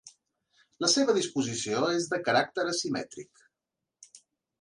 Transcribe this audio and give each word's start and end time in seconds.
La 0.85 0.87
seva 0.93 1.13
disposició 1.17 1.81
és 1.97 2.07
de 2.13 2.19
caràcter 2.29 2.65
asimètric. 2.71 3.45